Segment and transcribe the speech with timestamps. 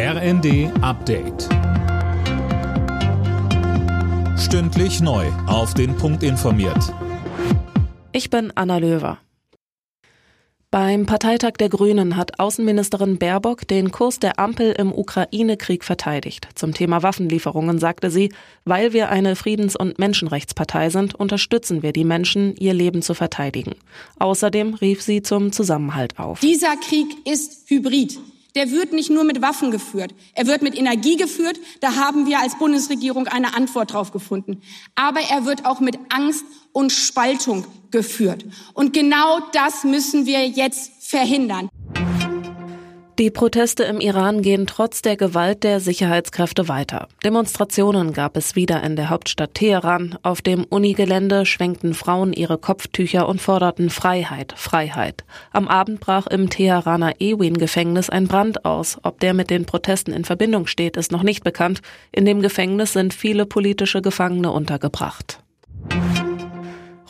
[0.00, 1.48] RND Update.
[4.38, 5.26] Stündlich neu.
[5.48, 6.94] Auf den Punkt informiert.
[8.12, 9.18] Ich bin Anna Löwer.
[10.70, 16.46] Beim Parteitag der Grünen hat Außenministerin Baerbock den Kurs der Ampel im Ukraine-Krieg verteidigt.
[16.54, 18.32] Zum Thema Waffenlieferungen sagte sie,
[18.64, 23.74] weil wir eine Friedens- und Menschenrechtspartei sind, unterstützen wir die Menschen, ihr Leben zu verteidigen.
[24.20, 26.38] Außerdem rief sie zum Zusammenhalt auf.
[26.38, 28.16] Dieser Krieg ist hybrid
[28.58, 31.60] der wird nicht nur mit Waffen geführt, er wird mit Energie geführt.
[31.80, 34.62] Da haben wir als Bundesregierung eine Antwort drauf gefunden.
[34.96, 38.44] Aber er wird auch mit Angst und Spaltung geführt.
[38.74, 41.68] Und genau das müssen wir jetzt verhindern.
[43.18, 47.08] Die Proteste im Iran gehen trotz der Gewalt der Sicherheitskräfte weiter.
[47.24, 50.16] Demonstrationen gab es wieder in der Hauptstadt Teheran.
[50.22, 55.24] Auf dem Unigelände schwenkten Frauen ihre Kopftücher und forderten Freiheit, Freiheit.
[55.50, 58.98] Am Abend brach im Teheraner Ewin-Gefängnis ein Brand aus.
[59.02, 61.80] Ob der mit den Protesten in Verbindung steht, ist noch nicht bekannt.
[62.12, 65.40] In dem Gefängnis sind viele politische Gefangene untergebracht.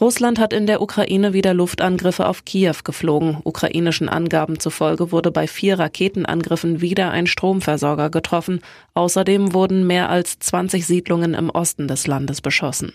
[0.00, 3.38] Russland hat in der Ukraine wieder Luftangriffe auf Kiew geflogen.
[3.42, 8.60] Ukrainischen Angaben zufolge wurde bei vier Raketenangriffen wieder ein Stromversorger getroffen.
[8.94, 12.92] Außerdem wurden mehr als 20 Siedlungen im Osten des Landes beschossen.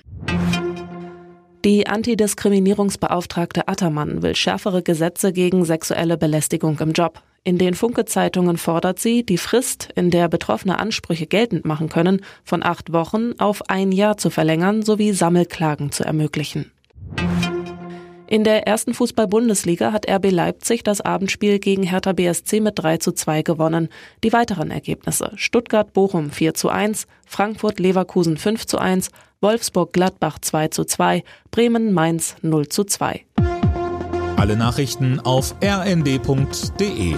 [1.65, 7.21] Die Antidiskriminierungsbeauftragte Attermann will schärfere Gesetze gegen sexuelle Belästigung im Job.
[7.45, 12.63] In den Funke-Zeitungen fordert sie, die Frist, in der Betroffene Ansprüche geltend machen können, von
[12.63, 16.72] acht Wochen auf ein Jahr zu verlängern sowie Sammelklagen zu ermöglichen.
[18.27, 23.11] In der ersten Fußball-Bundesliga hat RB Leipzig das Abendspiel gegen Hertha BSC mit 3 zu
[23.11, 23.89] 2 gewonnen.
[24.23, 29.09] Die weiteren Ergebnisse Stuttgart-Bochum 4 zu 1, Frankfurt-Leverkusen 5 zu 1,
[29.41, 33.25] Wolfsburg-Gladbach 2 zu 2, Bremen-Mainz 0 zu 2.
[34.37, 37.15] Alle Nachrichten auf rnd.de